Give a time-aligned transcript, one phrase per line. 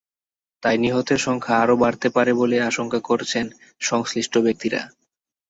[0.63, 3.45] তাই নিহতের সংখ্যা আরও বাড়তে পারে বলে আশঙ্কা করছেন
[3.81, 4.81] সংশ্লিষ্ট ব্যক্তিরা।